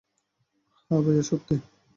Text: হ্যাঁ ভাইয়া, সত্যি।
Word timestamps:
হ্যাঁ 0.91 1.01
ভাইয়া, 1.01 1.23
সত্যি। 1.23 1.55